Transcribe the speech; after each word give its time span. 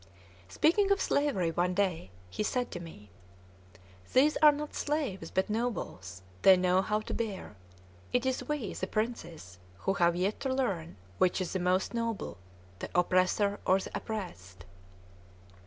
Speaking 0.49 0.89
of 0.89 0.99
slavery 0.99 1.51
one 1.51 1.75
day, 1.75 2.09
he 2.27 2.41
said 2.41 2.71
to 2.71 2.79
me: 2.79 3.11
"These 4.13 4.35
are 4.37 4.51
not 4.51 4.73
slaves, 4.73 5.29
but 5.29 5.47
nobles; 5.47 6.23
they 6.41 6.57
know 6.57 6.81
how 6.81 7.01
to 7.01 7.13
bear. 7.13 7.55
It 8.11 8.25
is 8.25 8.47
we, 8.49 8.73
the 8.73 8.87
princes, 8.87 9.59
who 9.85 9.93
have 9.93 10.15
yet 10.15 10.39
to 10.39 10.51
learn 10.51 10.97
which 11.19 11.39
is 11.39 11.53
the 11.53 11.59
more 11.59 11.77
noble, 11.93 12.39
the 12.79 12.89
oppressor 12.95 13.59
or 13.63 13.77
the 13.79 13.95
oppressed." 13.95 14.65